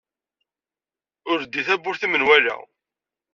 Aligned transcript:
Ur 1.29 1.37
leddey 1.41 1.65
tawwurt 1.67 2.03
i 2.05 2.07
menwala. 2.07 2.55